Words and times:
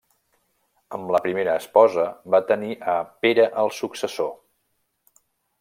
Amb 0.97 1.13
la 1.15 1.21
primera 1.25 1.57
esposa 1.63 2.07
va 2.37 2.41
tenir 2.53 2.79
a 2.97 2.97
Pere 3.27 3.47
el 3.65 3.73
successor. 3.85 4.37